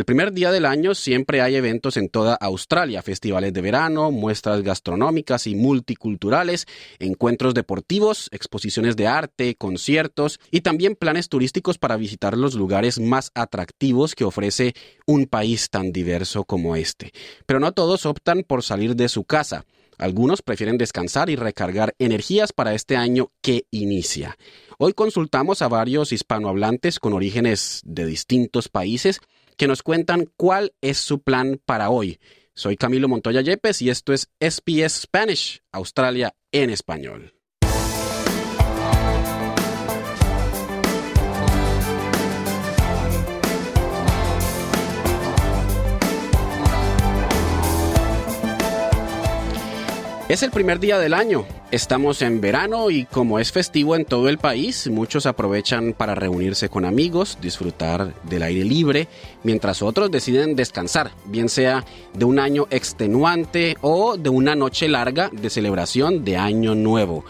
El 0.00 0.06
primer 0.06 0.32
día 0.32 0.50
del 0.50 0.64
año 0.64 0.94
siempre 0.94 1.42
hay 1.42 1.56
eventos 1.56 1.98
en 1.98 2.08
toda 2.08 2.34
Australia, 2.34 3.02
festivales 3.02 3.52
de 3.52 3.60
verano, 3.60 4.10
muestras 4.10 4.62
gastronómicas 4.62 5.46
y 5.46 5.54
multiculturales, 5.54 6.66
encuentros 6.98 7.52
deportivos, 7.52 8.30
exposiciones 8.32 8.96
de 8.96 9.06
arte, 9.06 9.56
conciertos 9.56 10.40
y 10.50 10.62
también 10.62 10.96
planes 10.96 11.28
turísticos 11.28 11.76
para 11.76 11.98
visitar 11.98 12.34
los 12.34 12.54
lugares 12.54 12.98
más 12.98 13.30
atractivos 13.34 14.14
que 14.14 14.24
ofrece 14.24 14.72
un 15.04 15.26
país 15.26 15.68
tan 15.68 15.92
diverso 15.92 16.44
como 16.44 16.76
este. 16.76 17.12
Pero 17.44 17.60
no 17.60 17.72
todos 17.72 18.06
optan 18.06 18.42
por 18.42 18.62
salir 18.62 18.96
de 18.96 19.10
su 19.10 19.24
casa. 19.24 19.66
Algunos 19.98 20.40
prefieren 20.40 20.78
descansar 20.78 21.28
y 21.28 21.36
recargar 21.36 21.94
energías 21.98 22.54
para 22.54 22.72
este 22.72 22.96
año 22.96 23.32
que 23.42 23.66
inicia. 23.70 24.38
Hoy 24.78 24.94
consultamos 24.94 25.60
a 25.60 25.68
varios 25.68 26.10
hispanohablantes 26.10 26.98
con 26.98 27.12
orígenes 27.12 27.82
de 27.84 28.06
distintos 28.06 28.70
países 28.70 29.20
que 29.60 29.68
nos 29.68 29.82
cuentan 29.82 30.26
cuál 30.38 30.72
es 30.80 30.96
su 30.96 31.20
plan 31.20 31.60
para 31.66 31.90
hoy. 31.90 32.18
Soy 32.54 32.78
Camilo 32.78 33.08
Montoya 33.08 33.42
Yepes 33.42 33.82
y 33.82 33.90
esto 33.90 34.14
es 34.14 34.30
SPS 34.40 35.02
Spanish, 35.02 35.62
Australia 35.70 36.34
en 36.50 36.70
español. 36.70 37.34
Es 50.30 50.44
el 50.44 50.52
primer 50.52 50.78
día 50.78 50.96
del 51.00 51.12
año. 51.12 51.44
Estamos 51.72 52.22
en 52.22 52.40
verano 52.40 52.88
y 52.88 53.04
como 53.04 53.40
es 53.40 53.50
festivo 53.50 53.96
en 53.96 54.04
todo 54.04 54.28
el 54.28 54.38
país, 54.38 54.88
muchos 54.88 55.26
aprovechan 55.26 55.92
para 55.92 56.14
reunirse 56.14 56.68
con 56.68 56.84
amigos, 56.84 57.36
disfrutar 57.42 58.14
del 58.22 58.44
aire 58.44 58.62
libre, 58.62 59.08
mientras 59.42 59.82
otros 59.82 60.08
deciden 60.08 60.54
descansar, 60.54 61.10
bien 61.24 61.48
sea 61.48 61.84
de 62.14 62.24
un 62.24 62.38
año 62.38 62.68
extenuante 62.70 63.76
o 63.80 64.16
de 64.16 64.30
una 64.30 64.54
noche 64.54 64.86
larga 64.86 65.30
de 65.32 65.50
celebración 65.50 66.24
de 66.24 66.36
Año 66.36 66.76
Nuevo. 66.76 67.24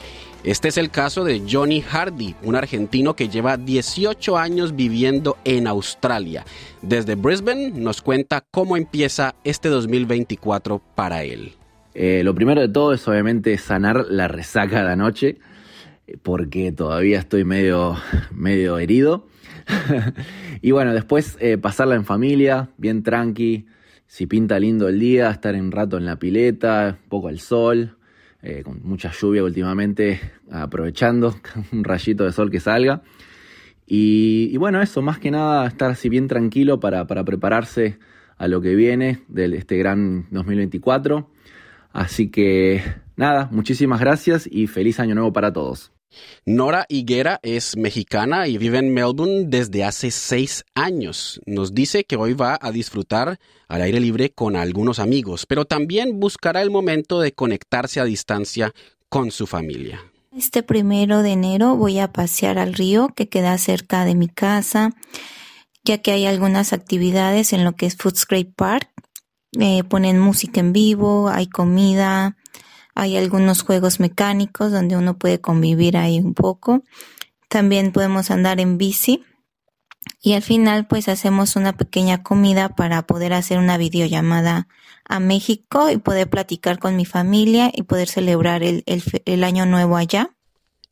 Este 0.44 0.68
es 0.68 0.76
el 0.76 0.90
caso 0.90 1.24
de 1.24 1.42
Johnny 1.50 1.80
Hardy, 1.80 2.34
un 2.42 2.54
argentino 2.54 3.16
que 3.16 3.30
lleva 3.30 3.56
18 3.56 4.36
años 4.36 4.76
viviendo 4.76 5.38
en 5.44 5.68
Australia. 5.68 6.44
Desde 6.82 7.14
Brisbane 7.14 7.70
nos 7.70 8.02
cuenta 8.02 8.44
cómo 8.50 8.76
empieza 8.76 9.36
este 9.42 9.70
2024 9.70 10.82
para 10.94 11.24
él. 11.24 11.54
Eh, 11.94 12.22
lo 12.24 12.34
primero 12.34 12.60
de 12.60 12.68
todo 12.68 12.92
es 12.92 13.06
obviamente 13.08 13.56
sanar 13.58 14.06
la 14.08 14.28
resaca 14.28 14.84
de 14.84 14.92
anoche, 14.92 15.38
porque 16.22 16.72
todavía 16.72 17.18
estoy 17.18 17.44
medio, 17.44 17.96
medio 18.32 18.78
herido. 18.78 19.26
y 20.62 20.70
bueno, 20.70 20.94
después 20.94 21.36
eh, 21.40 21.58
pasarla 21.58 21.94
en 21.94 22.04
familia, 22.04 22.70
bien 22.76 23.02
tranqui, 23.02 23.66
si 24.06 24.26
pinta 24.26 24.58
lindo 24.58 24.88
el 24.88 24.98
día, 24.98 25.30
estar 25.30 25.54
un 25.54 25.70
rato 25.70 25.96
en 25.96 26.04
la 26.04 26.18
pileta, 26.18 26.98
poco 27.08 27.28
al 27.28 27.38
sol, 27.38 27.96
eh, 28.42 28.62
con 28.64 28.80
mucha 28.82 29.12
lluvia 29.12 29.44
últimamente, 29.44 30.20
aprovechando 30.50 31.36
un 31.72 31.84
rayito 31.84 32.24
de 32.24 32.32
sol 32.32 32.50
que 32.50 32.60
salga. 32.60 33.02
Y, 33.86 34.56
bueno, 34.56 34.80
eso, 34.80 35.02
más 35.02 35.18
que 35.18 35.32
nada, 35.32 35.66
estar 35.66 35.90
así 35.90 36.08
bien 36.08 36.28
tranquilo 36.28 36.78
para, 36.78 37.08
para 37.08 37.24
prepararse 37.24 37.98
a 38.36 38.46
lo 38.46 38.60
que 38.60 38.76
viene 38.76 39.22
de 39.26 39.46
este 39.56 39.76
gran 39.78 40.26
2024. 40.30 41.28
Así 41.92 42.30
que 42.30 42.82
nada, 43.16 43.48
muchísimas 43.50 44.00
gracias 44.00 44.48
y 44.50 44.66
feliz 44.66 45.00
año 45.00 45.14
nuevo 45.14 45.32
para 45.32 45.52
todos. 45.52 45.92
Nora 46.44 46.86
Higuera 46.88 47.38
es 47.42 47.76
mexicana 47.76 48.48
y 48.48 48.58
vive 48.58 48.78
en 48.78 48.92
Melbourne 48.92 49.44
desde 49.46 49.84
hace 49.84 50.10
seis 50.10 50.64
años. 50.74 51.40
Nos 51.46 51.74
dice 51.74 52.04
que 52.04 52.16
hoy 52.16 52.34
va 52.34 52.58
a 52.60 52.72
disfrutar 52.72 53.38
al 53.68 53.82
aire 53.82 54.00
libre 54.00 54.30
con 54.30 54.56
algunos 54.56 54.98
amigos, 54.98 55.46
pero 55.46 55.64
también 55.64 56.18
buscará 56.18 56.62
el 56.62 56.70
momento 56.70 57.20
de 57.20 57.32
conectarse 57.32 58.00
a 58.00 58.04
distancia 58.04 58.72
con 59.08 59.30
su 59.30 59.46
familia. 59.46 60.00
Este 60.36 60.62
primero 60.62 61.22
de 61.22 61.32
enero 61.32 61.76
voy 61.76 61.98
a 61.98 62.12
pasear 62.12 62.58
al 62.58 62.74
río 62.74 63.08
que 63.08 63.28
queda 63.28 63.56
cerca 63.58 64.04
de 64.04 64.14
mi 64.14 64.28
casa, 64.28 64.94
ya 65.84 65.98
que 65.98 66.12
hay 66.12 66.26
algunas 66.26 66.72
actividades 66.72 67.52
en 67.52 67.64
lo 67.64 67.72
que 67.72 67.86
es 67.86 67.96
Footscrape 67.96 68.52
Park 68.56 68.90
eh, 69.58 69.82
ponen 69.84 70.18
música 70.18 70.60
en 70.60 70.72
vivo, 70.72 71.28
hay 71.28 71.46
comida, 71.46 72.36
hay 72.94 73.16
algunos 73.16 73.62
juegos 73.62 74.00
mecánicos 74.00 74.72
donde 74.72 74.96
uno 74.96 75.18
puede 75.18 75.40
convivir 75.40 75.96
ahí 75.96 76.18
un 76.18 76.34
poco. 76.34 76.82
También 77.48 77.92
podemos 77.92 78.30
andar 78.30 78.60
en 78.60 78.78
bici 78.78 79.24
y 80.22 80.34
al 80.34 80.42
final 80.42 80.86
pues 80.86 81.08
hacemos 81.08 81.56
una 81.56 81.76
pequeña 81.76 82.22
comida 82.22 82.70
para 82.70 83.06
poder 83.06 83.32
hacer 83.32 83.58
una 83.58 83.76
videollamada 83.76 84.68
a 85.04 85.18
México 85.18 85.90
y 85.90 85.96
poder 85.96 86.30
platicar 86.30 86.78
con 86.78 86.96
mi 86.96 87.04
familia 87.04 87.70
y 87.74 87.82
poder 87.82 88.08
celebrar 88.08 88.62
el, 88.62 88.84
el 88.86 89.44
año 89.44 89.66
nuevo 89.66 89.96
allá. 89.96 90.30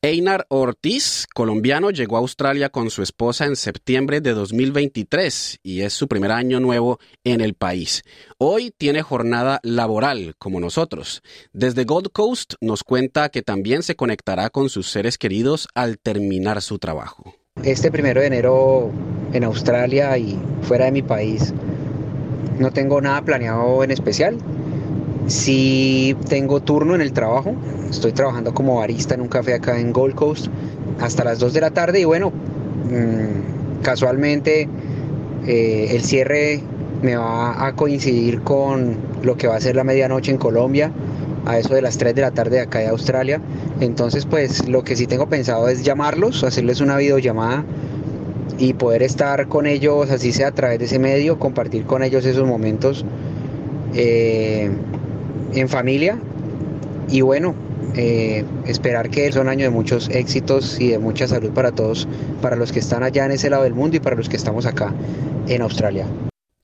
Einar 0.00 0.46
Ortiz, 0.48 1.26
colombiano, 1.34 1.90
llegó 1.90 2.16
a 2.16 2.20
Australia 2.20 2.68
con 2.68 2.88
su 2.88 3.02
esposa 3.02 3.46
en 3.46 3.56
septiembre 3.56 4.20
de 4.20 4.32
2023 4.32 5.58
y 5.64 5.80
es 5.80 5.92
su 5.92 6.06
primer 6.06 6.30
año 6.30 6.60
nuevo 6.60 7.00
en 7.24 7.40
el 7.40 7.54
país. 7.54 8.04
Hoy 8.38 8.72
tiene 8.78 9.02
jornada 9.02 9.58
laboral, 9.64 10.36
como 10.38 10.60
nosotros. 10.60 11.20
Desde 11.52 11.82
Gold 11.82 12.12
Coast 12.12 12.54
nos 12.60 12.84
cuenta 12.84 13.28
que 13.30 13.42
también 13.42 13.82
se 13.82 13.96
conectará 13.96 14.50
con 14.50 14.68
sus 14.68 14.88
seres 14.88 15.18
queridos 15.18 15.66
al 15.74 15.98
terminar 15.98 16.62
su 16.62 16.78
trabajo. 16.78 17.34
Este 17.64 17.90
primero 17.90 18.20
de 18.20 18.28
enero 18.28 18.92
en 19.32 19.42
Australia 19.42 20.16
y 20.16 20.38
fuera 20.62 20.84
de 20.84 20.92
mi 20.92 21.02
país 21.02 21.52
no 22.56 22.70
tengo 22.70 23.00
nada 23.00 23.20
planeado 23.22 23.82
en 23.82 23.90
especial. 23.90 24.38
Si 25.28 26.16
tengo 26.26 26.60
turno 26.62 26.94
en 26.94 27.02
el 27.02 27.12
trabajo, 27.12 27.54
estoy 27.90 28.12
trabajando 28.12 28.54
como 28.54 28.76
barista 28.76 29.14
en 29.14 29.20
un 29.20 29.28
café 29.28 29.52
acá 29.52 29.78
en 29.78 29.92
Gold 29.92 30.14
Coast 30.14 30.46
hasta 31.00 31.22
las 31.22 31.38
2 31.38 31.52
de 31.52 31.60
la 31.60 31.70
tarde 31.70 32.00
y 32.00 32.06
bueno, 32.06 32.30
mm, 32.30 33.82
casualmente 33.82 34.66
eh, 35.46 35.88
el 35.90 36.02
cierre 36.02 36.62
me 37.02 37.16
va 37.16 37.66
a 37.66 37.74
coincidir 37.74 38.40
con 38.40 38.96
lo 39.22 39.36
que 39.36 39.46
va 39.46 39.56
a 39.56 39.60
ser 39.60 39.76
la 39.76 39.84
medianoche 39.84 40.30
en 40.30 40.38
Colombia, 40.38 40.90
a 41.44 41.58
eso 41.58 41.74
de 41.74 41.82
las 41.82 41.98
3 41.98 42.14
de 42.14 42.22
la 42.22 42.30
tarde 42.30 42.56
de 42.56 42.62
acá 42.62 42.78
de 42.78 42.88
Australia. 42.88 43.38
Entonces 43.80 44.24
pues 44.24 44.66
lo 44.66 44.82
que 44.82 44.96
sí 44.96 45.06
tengo 45.06 45.28
pensado 45.28 45.68
es 45.68 45.84
llamarlos, 45.84 46.42
hacerles 46.42 46.80
una 46.80 46.96
videollamada 46.96 47.66
y 48.56 48.72
poder 48.72 49.02
estar 49.02 49.46
con 49.48 49.66
ellos, 49.66 50.10
así 50.10 50.32
sea 50.32 50.48
a 50.48 50.52
través 50.52 50.78
de 50.78 50.86
ese 50.86 50.98
medio, 50.98 51.38
compartir 51.38 51.84
con 51.84 52.02
ellos 52.02 52.24
esos 52.24 52.46
momentos. 52.46 53.04
Eh, 53.94 54.70
en 55.54 55.68
familia 55.68 56.18
y 57.08 57.20
bueno, 57.22 57.54
eh, 57.94 58.44
esperar 58.66 59.10
que 59.10 59.32
son 59.32 59.48
años 59.48 59.62
de 59.62 59.70
muchos 59.70 60.08
éxitos 60.10 60.78
y 60.80 60.88
de 60.88 60.98
mucha 60.98 61.26
salud 61.26 61.50
para 61.50 61.72
todos, 61.72 62.06
para 62.42 62.56
los 62.56 62.72
que 62.72 62.80
están 62.80 63.02
allá 63.02 63.24
en 63.24 63.32
ese 63.32 63.50
lado 63.50 63.64
del 63.64 63.74
mundo 63.74 63.96
y 63.96 64.00
para 64.00 64.16
los 64.16 64.28
que 64.28 64.36
estamos 64.36 64.66
acá 64.66 64.92
en 65.48 65.62
Australia. 65.62 66.06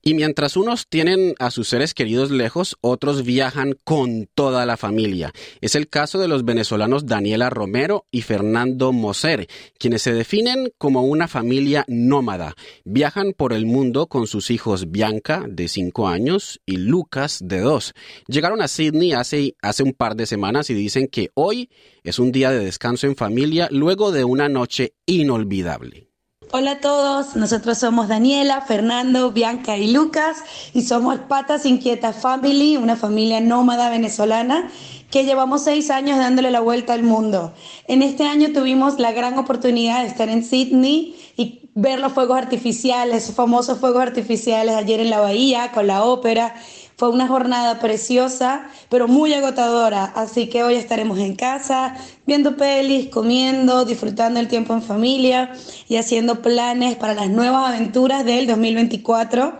Y 0.07 0.13
mientras 0.13 0.55
unos 0.55 0.87
tienen 0.87 1.33
a 1.39 1.49
sus 1.49 1.67
seres 1.67 1.95
queridos 1.95 2.29
lejos, 2.29 2.77
otros 2.81 3.23
viajan 3.23 3.75
con 3.83 4.29
toda 4.35 4.63
la 4.67 4.77
familia. 4.77 5.33
Es 5.61 5.73
el 5.73 5.89
caso 5.89 6.19
de 6.19 6.27
los 6.27 6.45
venezolanos 6.45 7.07
Daniela 7.07 7.49
Romero 7.49 8.05
y 8.11 8.21
Fernando 8.21 8.91
Moser, 8.91 9.47
quienes 9.79 10.03
se 10.03 10.13
definen 10.13 10.71
como 10.77 11.01
una 11.01 11.27
familia 11.27 11.85
nómada. 11.87 12.53
Viajan 12.83 13.33
por 13.33 13.51
el 13.51 13.65
mundo 13.65 14.05
con 14.05 14.27
sus 14.27 14.51
hijos 14.51 14.91
Bianca, 14.91 15.43
de 15.49 15.67
5 15.67 16.07
años, 16.07 16.61
y 16.67 16.77
Lucas, 16.77 17.39
de 17.43 17.61
2. 17.61 17.95
Llegaron 18.27 18.61
a 18.61 18.67
Sydney 18.67 19.13
hace, 19.13 19.55
hace 19.63 19.81
un 19.81 19.93
par 19.93 20.15
de 20.15 20.27
semanas 20.27 20.69
y 20.69 20.75
dicen 20.75 21.07
que 21.07 21.31
hoy 21.33 21.71
es 22.03 22.19
un 22.19 22.31
día 22.31 22.51
de 22.51 22.63
descanso 22.63 23.07
en 23.07 23.15
familia 23.15 23.69
luego 23.71 24.11
de 24.11 24.23
una 24.23 24.49
noche 24.49 24.93
inolvidable. 25.07 26.09
Hola 26.51 26.71
a 26.71 26.79
todos, 26.79 27.35
nosotros 27.35 27.77
somos 27.79 28.07
Daniela, 28.07 28.61
Fernando, 28.61 29.31
Bianca 29.31 29.77
y 29.77 29.91
Lucas 29.91 30.37
y 30.73 30.83
somos 30.83 31.17
Patas 31.27 31.65
Inquietas 31.65 32.17
Family, 32.17 32.77
una 32.77 32.95
familia 32.95 33.41
nómada 33.41 33.89
venezolana 33.89 34.69
que 35.09 35.23
llevamos 35.23 35.63
seis 35.63 35.89
años 35.89 36.17
dándole 36.17 36.51
la 36.51 36.59
vuelta 36.59 36.93
al 36.93 37.03
mundo. 37.03 37.53
En 37.87 38.03
este 38.03 38.23
año 38.23 38.53
tuvimos 38.53 38.99
la 38.99 39.11
gran 39.11 39.37
oportunidad 39.37 40.01
de 40.01 40.07
estar 40.07 40.29
en 40.29 40.43
Sydney 40.43 41.15
y 41.35 41.69
ver 41.73 41.99
los 41.99 42.13
fuegos 42.13 42.37
artificiales, 42.37 43.33
famosos 43.33 43.79
fuegos 43.79 44.03
artificiales 44.03 44.75
ayer 44.75 44.99
en 44.99 45.09
la 45.09 45.19
bahía 45.19 45.71
con 45.71 45.87
la 45.87 46.03
ópera 46.03 46.55
fue 46.97 47.09
una 47.09 47.27
jornada 47.27 47.79
preciosa, 47.79 48.69
pero 48.89 49.07
muy 49.07 49.33
agotadora, 49.33 50.05
así 50.15 50.47
que 50.47 50.63
hoy 50.63 50.75
estaremos 50.75 51.19
en 51.19 51.35
casa, 51.35 51.95
viendo 52.25 52.55
pelis, 52.55 53.09
comiendo, 53.09 53.83
disfrutando 53.83 54.39
el 54.39 54.47
tiempo 54.47 54.73
en 54.73 54.81
familia 54.81 55.51
y 55.89 55.97
haciendo 55.97 56.41
planes 56.41 56.95
para 56.95 57.13
las 57.13 57.29
nuevas 57.29 57.69
aventuras 57.69 58.23
del 58.23 58.47
2024. 58.47 59.59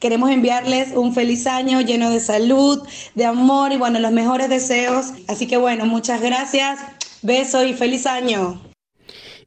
Queremos 0.00 0.30
enviarles 0.30 0.96
un 0.96 1.14
feliz 1.14 1.46
año 1.46 1.80
lleno 1.80 2.10
de 2.10 2.18
salud, 2.18 2.82
de 3.14 3.24
amor 3.24 3.72
y 3.72 3.76
bueno, 3.76 4.00
los 4.00 4.10
mejores 4.10 4.48
deseos. 4.48 5.12
Así 5.28 5.46
que 5.46 5.56
bueno, 5.56 5.86
muchas 5.86 6.20
gracias, 6.20 6.80
beso 7.22 7.64
y 7.64 7.74
feliz 7.74 8.06
año. 8.06 8.71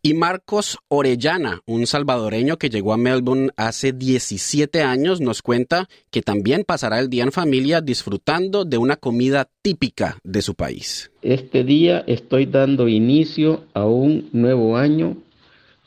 Y 0.06 0.14
Marcos 0.14 0.78
Orellana, 0.88 1.62
un 1.66 1.88
salvadoreño 1.88 2.58
que 2.58 2.70
llegó 2.70 2.94
a 2.94 2.98
Melbourne 2.98 3.50
hace 3.58 3.92
17 3.92 4.84
años, 4.84 5.20
nos 5.20 5.42
cuenta 5.42 5.90
que 6.12 6.22
también 6.22 6.64
pasará 6.64 7.00
el 7.00 7.10
día 7.10 7.24
en 7.24 7.32
familia 7.32 7.82
disfrutando 7.82 8.66
de 8.66 8.78
una 8.78 8.98
comida 8.98 9.50
típica 9.64 10.20
de 10.24 10.44
su 10.44 10.54
país. 10.54 11.12
Este 11.24 11.64
día 11.64 12.04
estoy 12.06 12.46
dando 12.46 12.88
inicio 12.88 13.64
a 13.74 13.86
un 13.86 14.30
nuevo 14.32 14.78
año 14.78 15.18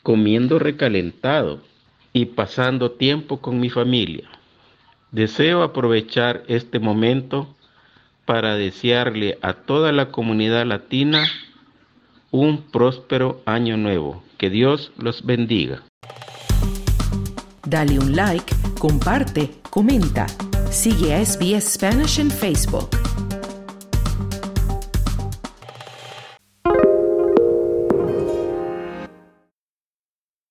comiendo 0.03 0.59
recalentado 0.59 1.61
y 2.11 2.25
pasando 2.25 2.91
tiempo 2.91 3.39
con 3.39 3.61
mi 3.61 3.69
familia. 3.69 4.29
Deseo 5.13 5.63
aprovechar 5.63 6.43
este 6.49 6.79
momento 6.79 7.55
para 8.25 8.55
desearle 8.55 9.37
a 9.41 9.53
toda 9.53 9.93
la 9.93 10.11
comunidad 10.11 10.65
latina 10.65 11.25
un 12.31 12.63
próspero 12.71 13.41
año 13.45 13.77
nuevo. 13.77 14.23
Que 14.37 14.49
Dios 14.49 14.91
los 14.97 15.25
bendiga. 15.25 15.83
Dale 17.65 17.99
un 17.99 18.15
like, 18.15 18.53
comparte, 18.79 19.51
comenta. 19.69 20.27
Sigue 20.71 21.13
a 21.13 21.25
SBS 21.25 21.73
Spanish 21.73 22.19
en 22.19 22.31
Facebook. 22.31 22.89